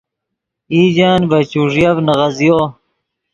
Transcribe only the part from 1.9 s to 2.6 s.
نیغزیو